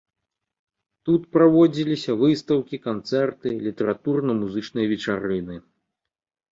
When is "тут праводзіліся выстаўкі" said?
1.09-2.81